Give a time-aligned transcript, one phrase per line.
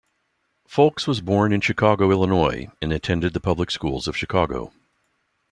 [0.67, 4.73] Foulkes was born in Chicago, Illinois and attended the public schools of Chicago.